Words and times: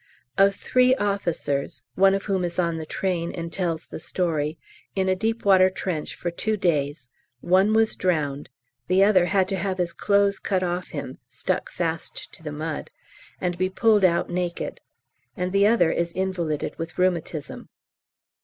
Of 0.35 0.55
three 0.55 0.95
officers 0.95 1.83
(one 1.93 2.15
of 2.15 2.23
whom 2.23 2.43
is 2.43 2.57
on 2.57 2.77
the 2.77 2.87
train 2.87 3.31
and 3.33 3.53
tells 3.53 3.85
the 3.85 3.99
story) 3.99 4.57
in 4.95 5.07
a 5.07 5.15
deep 5.15 5.45
water 5.45 5.69
trench 5.69 6.15
for 6.15 6.31
two 6.31 6.57
days, 6.57 7.11
one 7.39 7.71
was 7.73 7.95
drowned, 7.95 8.49
the 8.87 9.03
other 9.03 9.25
had 9.27 9.47
to 9.49 9.55
have 9.57 9.77
his 9.77 9.93
clothes 9.93 10.39
cut 10.39 10.63
off 10.63 10.87
him 10.89 11.19
(stuck 11.29 11.69
fast 11.69 12.33
to 12.33 12.41
the 12.41 12.51
mud) 12.51 12.89
and 13.39 13.59
be 13.59 13.69
pulled 13.69 14.03
out 14.03 14.27
naked, 14.27 14.81
and 15.37 15.51
the 15.51 15.67
other 15.67 15.91
is 15.91 16.11
invalided 16.13 16.79
with 16.79 16.97
rheumatism. 16.97 17.69